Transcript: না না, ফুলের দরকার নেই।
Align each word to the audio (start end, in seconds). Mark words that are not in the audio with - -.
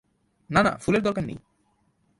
না 0.49 0.63
না, 0.63 0.71
ফুলের 0.77 1.01
দরকার 1.01 1.23
নেই। 1.23 1.39